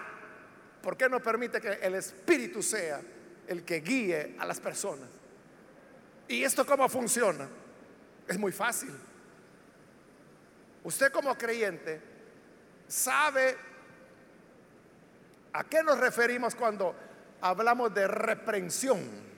[0.83, 3.01] ¿por qué no permite que el Espíritu sea
[3.47, 5.09] el que guíe a las personas?
[6.29, 7.49] ¿Y esto cómo funciona?
[8.29, 8.95] Es muy fácil.
[10.85, 12.01] Usted como creyente
[12.87, 13.57] sabe
[15.53, 16.95] a qué nos referimos cuando
[17.41, 19.31] hablamos de reprensión.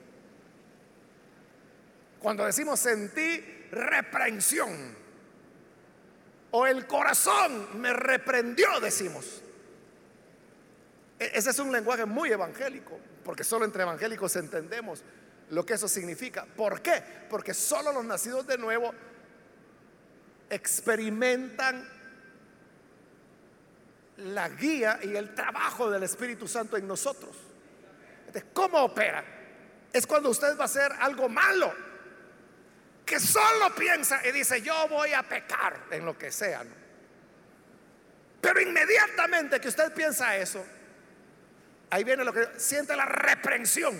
[2.19, 5.03] Cuando decimos sentí reprensión,
[6.55, 9.41] o el corazón me reprendió, decimos.
[11.23, 15.03] E-, ese es un lenguaje muy evangélico, porque solo entre evangélicos entendemos
[15.49, 16.45] lo que eso significa.
[16.45, 17.01] ¿Por qué?
[17.29, 18.93] Porque solo los nacidos de nuevo
[20.49, 21.89] experimentan
[24.17, 27.35] la guía y el trabajo del Espíritu Santo en nosotros.
[28.53, 29.23] ¿Cómo opera?
[29.91, 31.73] Es cuando usted va a hacer algo malo,
[33.05, 36.63] que solo piensa y dice, yo voy a pecar en lo que sea.
[38.41, 40.65] Pero inmediatamente que usted piensa eso,
[41.93, 43.95] ahí viene lo que siente la reprensión.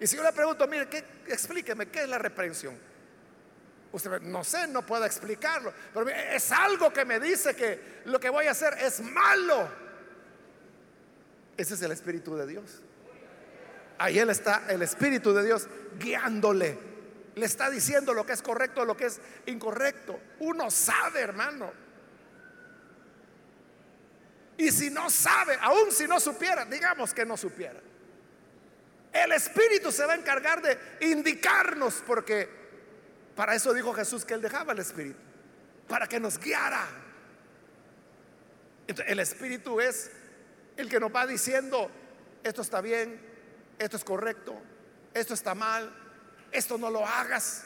[0.00, 2.76] Y si yo le pregunto, mire, ¿qué, explíqueme, ¿qué es la reprensión?
[3.92, 8.28] Usted no sé, no puedo explicarlo, pero es algo que me dice que lo que
[8.28, 9.68] voy a hacer es malo.
[11.56, 12.82] Ese es el Espíritu de Dios.
[13.98, 15.68] Ahí él está, el Espíritu de Dios
[16.00, 16.76] guiándole.
[17.36, 20.18] Le está diciendo lo que es correcto, lo que es incorrecto.
[20.40, 21.85] Uno sabe, hermano.
[24.58, 27.80] Y si no sabe, aún si no supiera, digamos que no supiera.
[29.12, 32.48] El Espíritu se va a encargar de indicarnos porque
[33.34, 35.18] para eso dijo Jesús que él dejaba el Espíritu,
[35.88, 36.86] para que nos guiara.
[38.86, 40.10] El Espíritu es
[40.76, 41.90] el que nos va diciendo,
[42.42, 43.20] esto está bien,
[43.78, 44.60] esto es correcto,
[45.12, 45.92] esto está mal,
[46.50, 47.64] esto no lo hagas.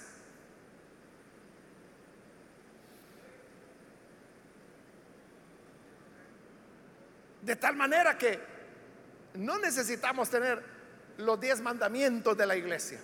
[7.42, 8.38] De tal manera que
[9.34, 10.62] no necesitamos tener
[11.18, 13.00] los diez mandamientos de la iglesia.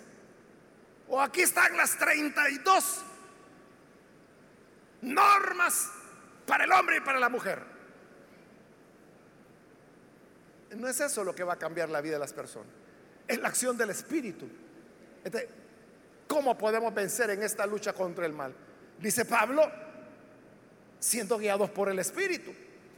[1.09, 3.03] O aquí están las 32
[5.03, 5.91] normas
[6.47, 7.63] para el hombre y para la mujer.
[10.77, 12.87] No es eso lo que va a cambiar la vida de las personas
[13.29, 14.47] es la acción del Espíritu.
[15.25, 15.49] Este,
[16.27, 18.55] ¿Cómo podemos vencer en esta lucha contra el mal?
[18.99, 19.71] Dice Pablo,
[20.99, 22.53] siendo guiados por el Espíritu.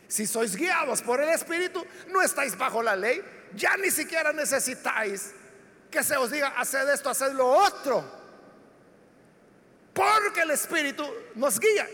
[0.09, 3.23] Si sois guiados por el Espíritu, no estáis bajo la ley,
[3.55, 5.35] ya ni siquiera necesitáis
[5.91, 8.19] que se os diga, haced esto, haced lo otro.
[9.93, 11.87] Porque el Espíritu nos guía.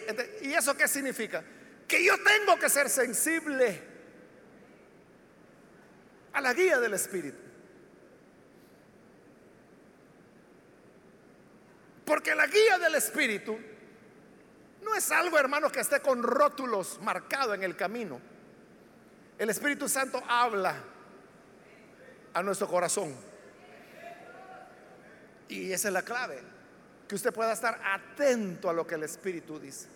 [0.42, 1.42] ¿Y eso qué significa?
[1.88, 3.82] Que yo tengo que ser sensible
[6.32, 7.38] a la guía del Espíritu.
[12.04, 13.58] Porque la guía del Espíritu
[15.04, 18.20] es algo, hermano, que esté con rótulos marcado en el camino.
[19.36, 20.76] El Espíritu Santo habla
[22.32, 23.14] a nuestro corazón.
[25.48, 26.40] Y esa es la clave,
[27.06, 29.88] que usted pueda estar atento a lo que el Espíritu dice.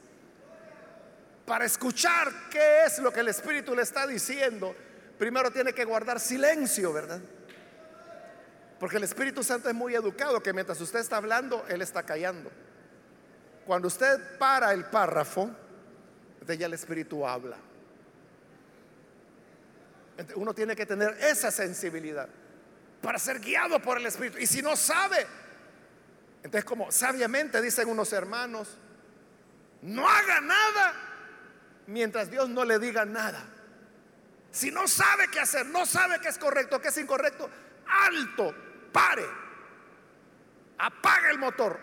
[1.47, 4.75] Para escuchar qué es lo que el Espíritu le está diciendo,
[5.19, 7.21] primero tiene que guardar silencio, ¿verdad?
[8.79, 12.51] Porque el Espíritu Santo es muy educado, que mientras usted está hablando, Él está callando.
[13.69, 15.51] Cuando usted para el párrafo,
[16.47, 17.59] ya el Espíritu habla.
[20.37, 22.31] Uno tiene que tener esa sensibilidad
[23.03, 24.39] para ser guiado por el Espíritu.
[24.39, 25.27] Y si no sabe,
[26.39, 28.79] entonces como sabiamente dicen unos hermanos,
[29.83, 30.95] no haga nada
[31.89, 33.45] mientras Dios no le diga nada.
[34.51, 37.51] Si no sabe qué hacer, no sabe qué es correcto, qué es incorrecto,
[37.87, 38.55] alto,
[38.91, 39.27] pare,
[40.79, 41.79] apague el motor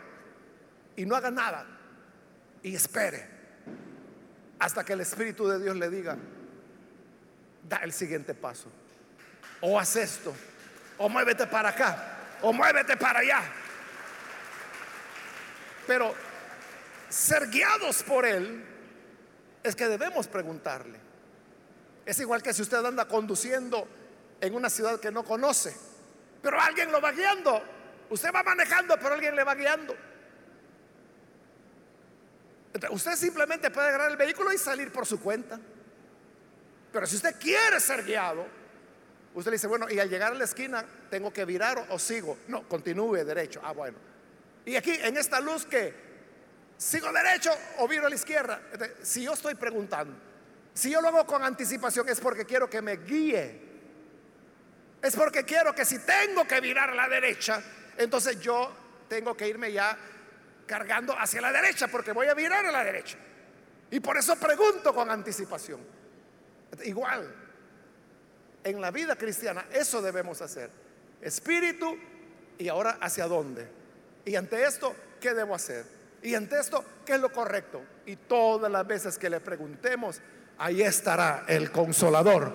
[0.95, 1.73] y no haga nada
[2.65, 3.27] y espere
[4.57, 6.17] hasta que el Espíritu de Dios le diga,
[7.67, 8.69] da el siguiente paso,
[9.61, 10.33] o haz esto,
[10.97, 13.41] o muévete para acá, o muévete para allá.
[15.85, 16.15] Pero
[17.09, 18.63] ser guiados por Él
[19.61, 20.99] es que debemos preguntarle.
[22.05, 23.87] Es igual que si usted anda conduciendo
[24.41, 25.75] en una ciudad que no conoce
[26.45, 27.59] pero alguien lo va guiando.
[28.11, 29.95] Usted va manejando, pero alguien le va guiando.
[32.91, 35.59] Usted simplemente puede agarrar el vehículo y salir por su cuenta.
[36.91, 38.45] Pero si usted quiere ser guiado,
[39.33, 42.37] usted le dice, bueno, y al llegar a la esquina, ¿tengo que virar o, sigo?
[42.47, 43.61] No, continúe derecho.
[43.63, 43.97] Ah, bueno.
[44.65, 45.93] Y aquí, en esta luz que
[46.77, 48.61] sigo derecho o viro a la izquierda.
[49.01, 50.15] si yo estoy preguntando,
[50.73, 53.65] si yo lo hago con anticipación es porque quiero que me guíe
[55.05, 57.61] es porque quiero que si tengo que virar a la derecha,
[57.95, 58.71] entonces yo
[59.07, 59.95] tengo que irme ya
[60.65, 63.17] cargando hacia la derecha porque voy a virar a la derecha.
[63.91, 65.81] Y por eso pregunto con anticipación.
[66.83, 67.33] Igual,
[68.63, 70.69] en la vida cristiana eso debemos hacer.
[71.21, 71.97] Espíritu
[72.57, 73.67] y ahora hacia dónde.
[74.25, 75.85] Y ante esto, ¿qué debo hacer?
[76.23, 77.83] Y ante esto, ¿qué es lo correcto?
[78.05, 80.19] Y todas las veces que le preguntemos,
[80.57, 82.51] ahí estará el consolador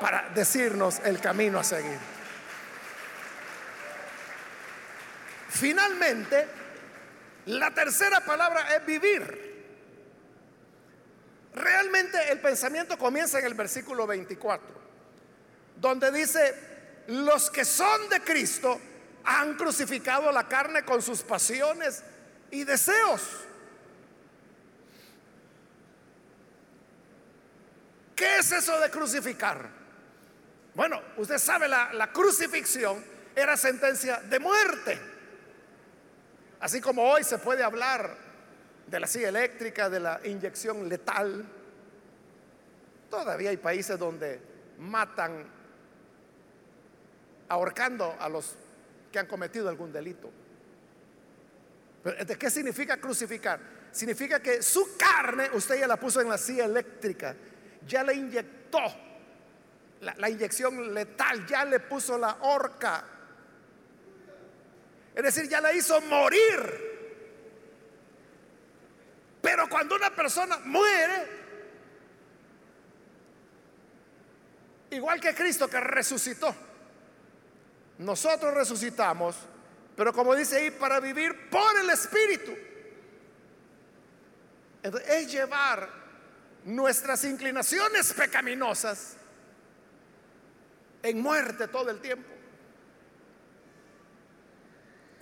[0.00, 1.98] para decirnos el camino a seguir.
[5.48, 6.46] Finalmente,
[7.46, 9.46] la tercera palabra es vivir.
[11.54, 14.66] Realmente el pensamiento comienza en el versículo 24,
[15.76, 16.54] donde dice,
[17.08, 18.80] los que son de Cristo
[19.24, 22.02] han crucificado la carne con sus pasiones
[22.50, 23.22] y deseos.
[28.14, 29.68] ¿Qué es eso de crucificar?
[30.74, 35.15] Bueno, usted sabe, la, crucifixión era sentencia de muerte.
[36.60, 38.16] Así como hoy se puede hablar
[38.86, 41.44] de la silla eléctrica, de la inyección letal,
[43.10, 44.40] todavía hay países donde
[44.78, 45.44] matan
[47.48, 48.54] ahorcando a los
[49.12, 50.30] que han cometido algún delito.
[52.04, 53.58] ¿De qué significa crucificar?
[53.90, 57.34] Significa que su carne usted ya la puso en la silla eléctrica,
[57.86, 58.78] ya le inyectó
[60.00, 63.04] la, la inyección letal, ya le puso la horca.
[65.16, 66.86] Es decir, ya la hizo morir.
[69.40, 71.26] Pero cuando una persona muere,
[74.90, 76.54] igual que Cristo que resucitó,
[77.96, 79.36] nosotros resucitamos,
[79.96, 82.52] pero como dice ahí, para vivir por el Espíritu.
[84.82, 85.88] es llevar
[86.66, 89.16] nuestras inclinaciones pecaminosas
[91.02, 92.35] en muerte todo el tiempo.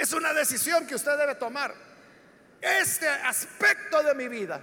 [0.05, 1.75] Es una decisión que usted debe tomar.
[2.61, 4.61] Este aspecto de mi vida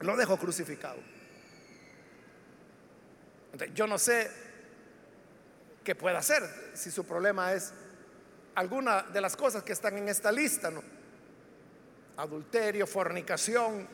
[0.00, 0.98] lo dejo crucificado.
[3.72, 4.28] yo no sé
[5.84, 6.42] que pueda hacer
[6.74, 7.72] si su problema es
[8.56, 10.72] alguna de las cosas que están en esta lista.
[12.16, 13.86] Adulterio, fornicación,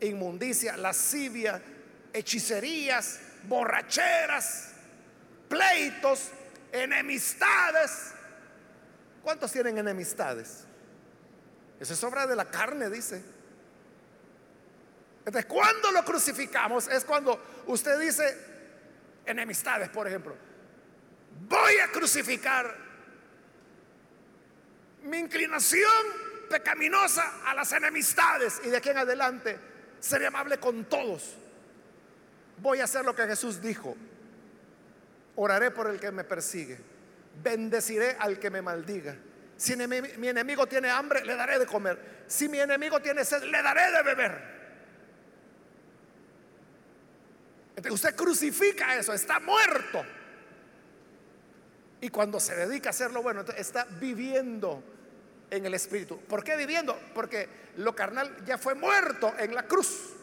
[0.00, 1.62] inmundicia, lascivia,
[2.12, 4.74] hechicerías, borracheras,
[5.48, 6.32] pleitos,
[6.72, 8.12] enemistades.
[9.22, 10.64] ¿Cuántos tienen enemistades?
[11.80, 13.22] Eso es obra de la carne, dice.
[15.18, 18.36] Entonces, cuando lo crucificamos es cuando usted dice
[19.26, 20.48] enemistades, por ejemplo
[21.46, 22.74] voy a crucificar
[25.02, 25.90] mi inclinación
[26.50, 29.58] pecaminosa a las enemistades y de aquí en adelante
[30.00, 31.36] seré amable con todos.
[32.58, 33.96] Voy a hacer lo que Jesús dijo.
[35.40, 36.76] Oraré por el que me persigue.
[37.42, 39.16] Bendeciré al que me maldiga.
[39.56, 42.24] Si mi enemigo tiene hambre, le daré de comer.
[42.26, 44.58] Si mi enemigo tiene sed, le daré de beber.
[47.90, 50.04] usted crucifica eso, está muerto.
[52.00, 54.82] Y cuando se dedica a hacerlo bueno, está viviendo
[55.50, 56.18] en el Espíritu.
[56.18, 56.98] ¿Por qué viviendo?
[57.14, 60.17] Porque lo carnal ya fue muerto en la cruz.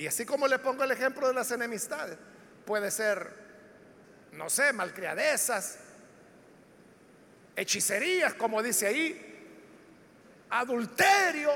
[0.00, 2.16] Y así como le pongo el ejemplo de las enemistades,
[2.64, 3.34] puede ser,
[4.32, 5.76] no sé, malcriadezas,
[7.54, 11.50] hechicerías, como dice ahí, adulterio,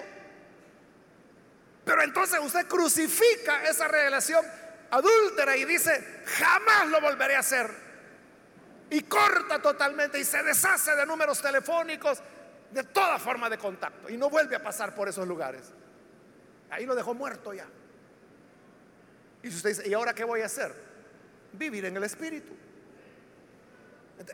[1.86, 4.44] pero entonces usted crucifica esa relación
[4.90, 7.70] adúltera y dice, jamás lo volveré a hacer.
[8.90, 12.18] Y corta totalmente y se deshace de números telefónicos,
[12.70, 14.10] de toda forma de contacto.
[14.10, 15.72] Y no vuelve a pasar por esos lugares.
[16.68, 17.66] Ahí lo dejó muerto ya.
[19.44, 20.74] Y usted dice, ¿y ahora qué voy a hacer?
[21.52, 22.52] Vivir en el Espíritu.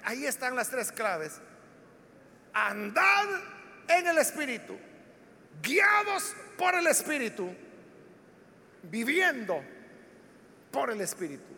[0.04, 1.38] Ahí están las tres claves.
[2.54, 3.26] Andad
[3.88, 4.78] en el Espíritu
[5.62, 7.52] guiados por el Espíritu,
[8.84, 9.62] viviendo
[10.70, 11.54] por el Espíritu.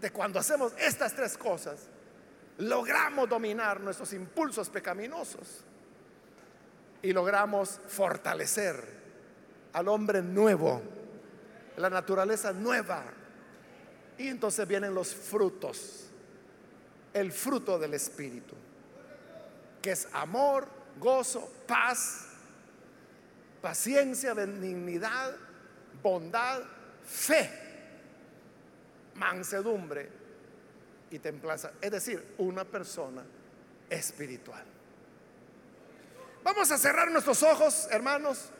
[0.00, 1.88] De cuando hacemos estas tres cosas,
[2.58, 5.64] logramos dominar nuestros impulsos pecaminosos
[7.02, 8.96] y logramos fortalecer
[9.72, 10.82] al hombre nuevo,
[11.76, 13.04] la naturaleza nueva.
[14.18, 16.06] Y entonces vienen los frutos,
[17.12, 18.54] el fruto del Espíritu,
[19.82, 20.66] que es amor,
[20.98, 22.28] gozo, paz,
[23.60, 25.36] paciencia, benignidad,
[26.02, 26.62] bondad,
[27.04, 27.50] fe,
[29.14, 30.08] mansedumbre
[31.10, 31.72] y templanza.
[31.80, 33.22] Es decir, una persona
[33.90, 34.64] espiritual.
[36.42, 38.50] Vamos a cerrar nuestros ojos, hermanos.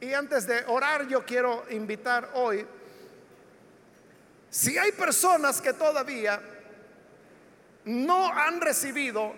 [0.00, 2.66] Y antes de orar, yo quiero invitar hoy,
[4.48, 6.40] si hay personas que todavía
[7.84, 9.34] no han recibido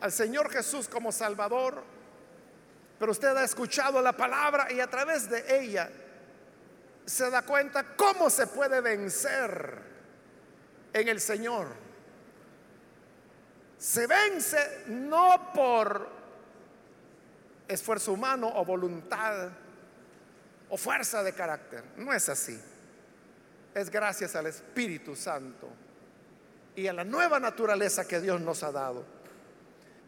[0.00, 1.82] al Señor Jesús como Salvador,
[2.98, 5.90] pero usted ha escuchado la palabra y a través de ella
[7.04, 9.82] se da cuenta cómo se puede vencer
[10.92, 11.68] en el Señor.
[13.78, 16.08] Se vence no por
[17.68, 19.50] esfuerzo humano o voluntad
[20.70, 21.84] o fuerza de carácter.
[21.96, 22.58] No es así.
[23.74, 25.68] Es gracias al Espíritu Santo
[26.74, 29.04] y a la nueva naturaleza que Dios nos ha dado.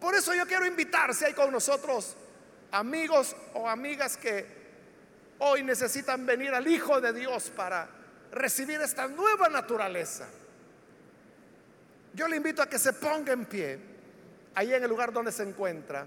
[0.00, 2.16] Por eso yo quiero invitar, si hay con nosotros
[2.72, 4.60] amigos o amigas que
[5.38, 7.88] hoy necesitan venir al Hijo de Dios para
[8.32, 10.28] recibir esta nueva naturaleza.
[12.14, 13.78] Yo le invito a que se ponga en pie,
[14.54, 16.06] ahí en el lugar donde se encuentra,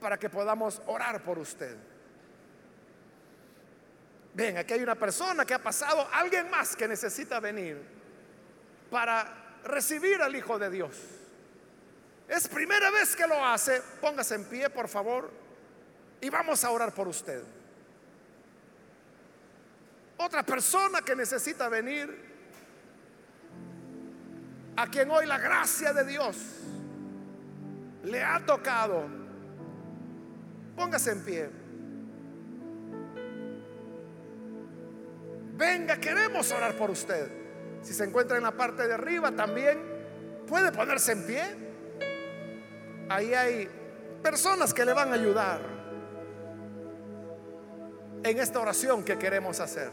[0.00, 1.76] para que podamos orar por usted.
[4.38, 7.76] Ven, aquí hay una persona que ha pasado, alguien más que necesita venir
[8.88, 10.94] para recibir al Hijo de Dios.
[12.28, 15.28] Es primera vez que lo hace, póngase en pie, por favor,
[16.20, 17.42] y vamos a orar por usted.
[20.18, 22.08] Otra persona que necesita venir,
[24.76, 26.36] a quien hoy la gracia de Dios
[28.04, 29.04] le ha tocado,
[30.76, 31.67] póngase en pie.
[35.58, 37.28] Venga, queremos orar por usted.
[37.82, 39.76] Si se encuentra en la parte de arriba también,
[40.46, 41.42] puede ponerse en pie.
[43.08, 43.68] Ahí hay
[44.22, 45.60] personas que le van a ayudar
[48.22, 49.90] en esta oración que queremos hacer.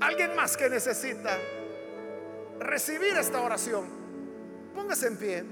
[0.00, 1.36] Alguien más que necesita
[2.60, 3.84] recibir esta oración,
[4.74, 5.44] póngase en pie.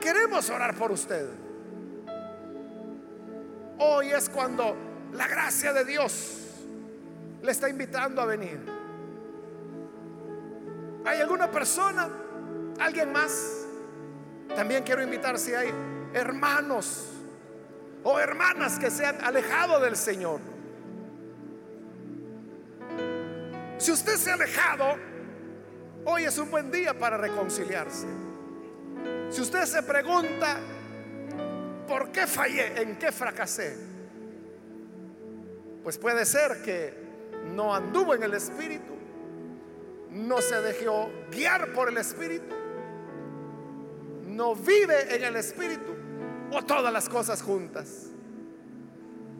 [0.00, 1.28] Queremos orar por usted.
[3.78, 4.74] Hoy es cuando
[5.12, 6.47] la gracia de Dios
[7.42, 8.60] le está invitando a venir.
[11.04, 12.08] ¿Hay alguna persona?
[12.78, 13.66] ¿Alguien más?
[14.54, 15.72] También quiero invitar si hay
[16.12, 17.06] hermanos
[18.02, 20.40] o hermanas que se han alejado del Señor.
[23.78, 24.96] Si usted se ha alejado,
[26.04, 28.06] hoy es un buen día para reconciliarse.
[29.30, 30.58] Si usted se pregunta,
[31.86, 32.82] ¿por qué fallé?
[32.82, 33.76] ¿En qué fracasé?
[35.82, 37.07] Pues puede ser que
[37.44, 38.94] no anduvo en el Espíritu,
[40.10, 42.54] no se dejó guiar por el Espíritu,
[44.26, 45.92] no vive en el Espíritu
[46.52, 48.06] o todas las cosas juntas.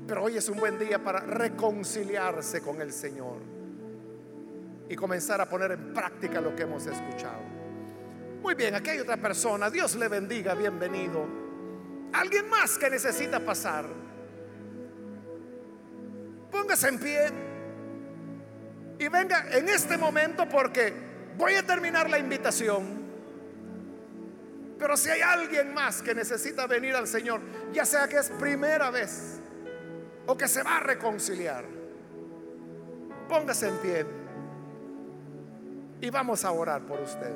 [0.07, 3.37] Pero hoy es un buen día para reconciliarse con el Señor
[4.89, 7.43] y comenzar a poner en práctica lo que hemos escuchado.
[8.43, 9.69] Muy bien, aquí hay otra persona.
[9.69, 11.27] Dios le bendiga, bienvenido.
[12.13, 13.85] Alguien más que necesita pasar.
[16.51, 17.48] Póngase en pie.
[18.99, 20.93] Y venga en este momento porque
[21.37, 22.99] voy a terminar la invitación.
[24.79, 27.41] Pero si hay alguien más que necesita venir al Señor,
[27.73, 29.41] ya sea que es primera vez
[30.27, 31.65] o que se va a reconciliar,
[33.29, 34.07] póngase en pie
[36.01, 37.33] y vamos a orar por usted.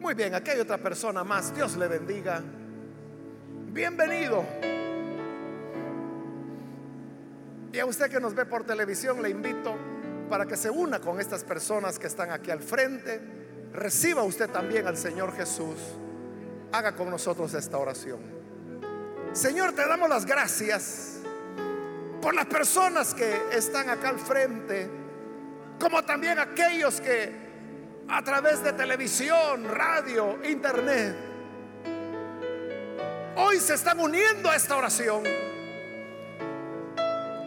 [0.00, 1.54] Muy bien, aquí hay otra persona más.
[1.54, 2.42] Dios le bendiga.
[3.72, 4.77] Bienvenido.
[7.72, 9.76] Y a usted que nos ve por televisión le invito
[10.28, 13.20] para que se una con estas personas que están aquí al frente.
[13.72, 15.78] Reciba usted también al Señor Jesús.
[16.72, 18.20] Haga con nosotros esta oración.
[19.32, 21.18] Señor, te damos las gracias
[22.22, 24.90] por las personas que están acá al frente,
[25.78, 27.48] como también aquellos que
[28.08, 31.14] a través de televisión, radio, internet,
[33.36, 35.22] hoy se están uniendo a esta oración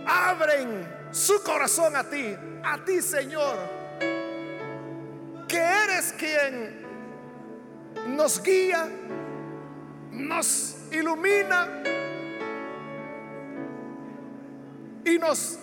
[0.06, 3.58] abren su corazón a ti, a ti Señor,
[5.48, 6.82] que eres quien
[8.16, 8.88] nos guía,
[10.12, 11.84] nos ilumina
[15.06, 15.60] y nos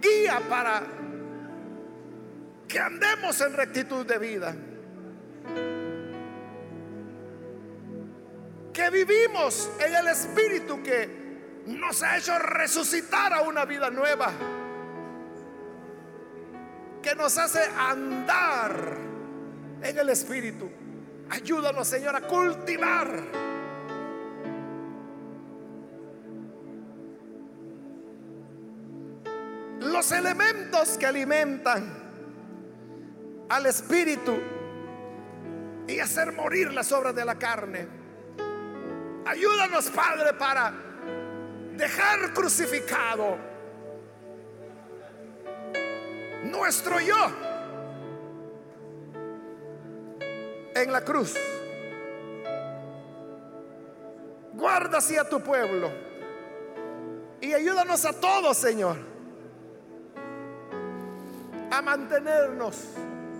[0.00, 0.82] guía para
[2.68, 4.56] que andemos en rectitud de vida.
[8.72, 11.25] Que vivimos en el Espíritu que
[11.66, 14.32] nos ha hecho resucitar a una vida nueva.
[17.02, 18.96] Que nos hace andar
[19.82, 20.70] en el Espíritu.
[21.30, 23.08] Ayúdanos, Señor, a cultivar.
[29.80, 32.06] Los elementos que alimentan
[33.48, 34.36] al Espíritu
[35.86, 37.88] y hacer morir las obras de la carne.
[39.24, 40.85] Ayúdanos, Padre, para
[41.76, 43.36] dejar crucificado
[46.44, 47.16] nuestro yo
[50.74, 51.34] en la cruz.
[54.54, 55.90] Guarda así a tu pueblo
[57.40, 58.96] y ayúdanos a todos, Señor,
[61.70, 62.76] a mantenernos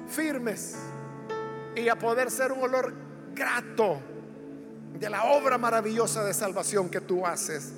[0.09, 0.77] firmes
[1.75, 2.93] y a poder ser un olor
[3.35, 3.99] grato
[4.99, 7.73] de la obra maravillosa de salvación que tú haces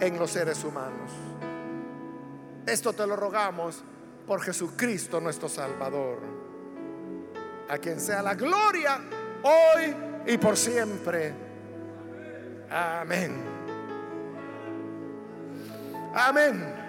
[0.00, 1.10] en los seres humanos.
[2.66, 3.82] Esto te lo rogamos
[4.26, 6.18] por Jesucristo nuestro Salvador,
[7.68, 9.00] a quien sea la gloria
[9.42, 9.94] hoy
[10.26, 11.34] y por siempre.
[12.70, 13.36] Amén.
[16.14, 16.79] Amén.